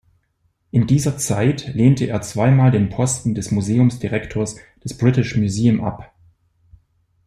[0.71, 6.11] In dieser Zeit lehnte er zweimal den Posten des Museumsdirektors des British Museum ab.